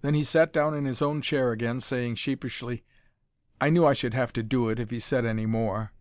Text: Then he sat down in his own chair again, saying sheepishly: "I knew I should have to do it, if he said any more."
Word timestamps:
Then 0.00 0.14
he 0.14 0.24
sat 0.24 0.50
down 0.50 0.72
in 0.72 0.86
his 0.86 1.02
own 1.02 1.20
chair 1.20 1.52
again, 1.52 1.82
saying 1.82 2.14
sheepishly: 2.14 2.84
"I 3.60 3.68
knew 3.68 3.84
I 3.84 3.92
should 3.92 4.14
have 4.14 4.32
to 4.32 4.42
do 4.42 4.70
it, 4.70 4.78
if 4.80 4.88
he 4.88 4.98
said 4.98 5.26
any 5.26 5.44
more." 5.44 5.92